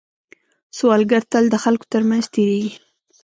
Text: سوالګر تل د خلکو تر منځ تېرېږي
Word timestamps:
سوالګر 0.77 1.23
تل 1.31 1.45
د 1.51 1.55
خلکو 1.63 1.85
تر 1.93 2.01
منځ 2.09 2.25
تېرېږي 2.33 2.71